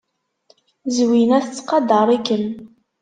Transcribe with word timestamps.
Zwina 0.95 1.37
tettqadar-ikem. 1.45 2.45